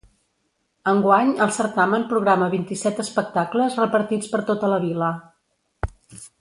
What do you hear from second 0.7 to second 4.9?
Enguany el certamen programa vint-i-set espectacles repartits per tota la